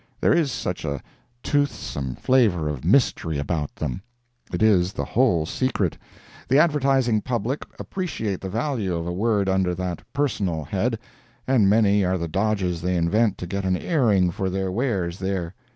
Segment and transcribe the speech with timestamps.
[0.19, 0.99] There is such a
[1.43, 4.01] toothsome flavor of mystery about them!
[4.51, 5.95] It is the whole secret.
[6.47, 10.97] The advertising public appreciate the value of a word under that "Personal" head,
[11.47, 15.53] and many are the dodges they invent to get an airing for their wares there.